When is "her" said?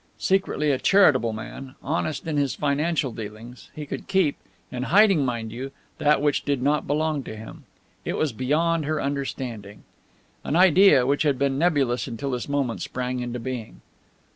8.85-8.99